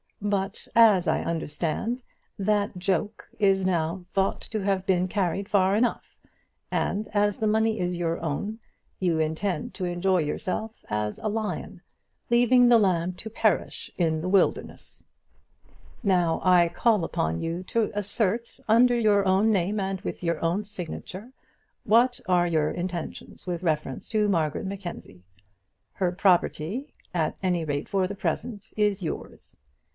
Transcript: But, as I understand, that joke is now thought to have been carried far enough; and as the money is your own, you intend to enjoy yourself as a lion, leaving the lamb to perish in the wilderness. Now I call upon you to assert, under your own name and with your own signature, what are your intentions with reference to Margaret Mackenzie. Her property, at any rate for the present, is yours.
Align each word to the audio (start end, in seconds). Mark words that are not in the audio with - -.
But, 0.19 0.67
as 0.75 1.07
I 1.07 1.23
understand, 1.23 2.01
that 2.37 2.77
joke 2.77 3.27
is 3.39 3.65
now 3.65 4.01
thought 4.05 4.41
to 4.41 4.59
have 4.63 4.85
been 4.85 5.07
carried 5.07 5.47
far 5.49 5.75
enough; 5.75 6.15
and 6.71 7.07
as 7.13 7.37
the 7.37 7.47
money 7.47 7.79
is 7.79 7.97
your 7.97 8.19
own, 8.19 8.59
you 8.99 9.19
intend 9.19 9.73
to 9.75 9.85
enjoy 9.85 10.19
yourself 10.19 10.73
as 10.89 11.19
a 11.19 11.27
lion, 11.27 11.81
leaving 12.31 12.67
the 12.67 12.77
lamb 12.79 13.13
to 13.13 13.29
perish 13.29 13.91
in 13.97 14.21
the 14.21 14.29
wilderness. 14.29 15.03
Now 16.03 16.39
I 16.43 16.69
call 16.69 17.03
upon 17.03 17.39
you 17.39 17.63
to 17.65 17.91
assert, 17.95 18.59
under 18.67 18.97
your 18.97 19.25
own 19.25 19.51
name 19.51 19.79
and 19.79 20.01
with 20.01 20.23
your 20.23 20.43
own 20.43 20.63
signature, 20.63 21.31
what 21.83 22.19
are 22.27 22.47
your 22.47 22.71
intentions 22.71 23.45
with 23.47 23.63
reference 23.63 24.07
to 24.09 24.27
Margaret 24.29 24.65
Mackenzie. 24.65 25.23
Her 25.93 26.11
property, 26.11 26.93
at 27.13 27.37
any 27.43 27.65
rate 27.65 27.89
for 27.89 28.07
the 28.07 28.15
present, 28.15 28.71
is 28.77 29.01
yours. 29.03 29.57